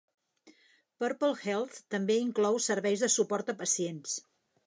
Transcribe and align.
Purple 1.03 1.29
Health 1.41 1.77
també 1.95 2.17
inclou 2.21 2.59
serveis 2.69 3.05
de 3.05 3.13
suport 3.19 3.51
a 3.53 3.57
pacients. 3.63 4.19